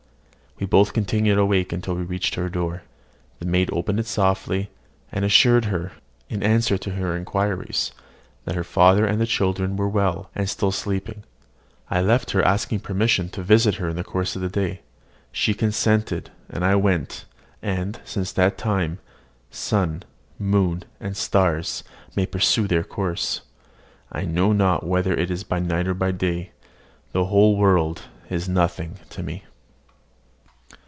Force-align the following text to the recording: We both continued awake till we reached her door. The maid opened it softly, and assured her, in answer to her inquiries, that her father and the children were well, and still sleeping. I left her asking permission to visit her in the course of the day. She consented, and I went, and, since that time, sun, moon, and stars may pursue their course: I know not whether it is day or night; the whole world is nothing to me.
We 0.59 0.67
both 0.67 0.93
continued 0.93 1.39
awake 1.39 1.69
till 1.81 1.95
we 1.95 2.03
reached 2.03 2.35
her 2.35 2.47
door. 2.47 2.83
The 3.39 3.47
maid 3.47 3.71
opened 3.73 3.99
it 3.99 4.05
softly, 4.05 4.69
and 5.11 5.25
assured 5.25 5.65
her, 5.65 5.93
in 6.29 6.43
answer 6.43 6.77
to 6.77 6.91
her 6.91 7.17
inquiries, 7.17 7.91
that 8.45 8.53
her 8.53 8.63
father 8.63 9.03
and 9.07 9.19
the 9.19 9.25
children 9.25 9.75
were 9.75 9.89
well, 9.89 10.29
and 10.35 10.47
still 10.47 10.71
sleeping. 10.71 11.23
I 11.89 11.99
left 12.01 12.29
her 12.31 12.43
asking 12.43 12.81
permission 12.81 13.27
to 13.29 13.41
visit 13.41 13.75
her 13.77 13.89
in 13.89 13.95
the 13.95 14.03
course 14.03 14.35
of 14.35 14.43
the 14.43 14.49
day. 14.49 14.81
She 15.31 15.55
consented, 15.55 16.29
and 16.47 16.63
I 16.63 16.75
went, 16.75 17.25
and, 17.63 17.99
since 18.05 18.31
that 18.33 18.59
time, 18.59 18.99
sun, 19.49 20.03
moon, 20.37 20.83
and 20.99 21.17
stars 21.17 21.83
may 22.15 22.27
pursue 22.27 22.67
their 22.67 22.83
course: 22.83 23.41
I 24.11 24.25
know 24.25 24.53
not 24.53 24.85
whether 24.85 25.15
it 25.15 25.31
is 25.31 25.43
day 25.43 25.55
or 25.55 25.59
night; 25.59 26.51
the 27.13 27.25
whole 27.25 27.57
world 27.57 28.03
is 28.29 28.47
nothing 28.47 28.97
to 29.09 29.23
me. 29.23 29.45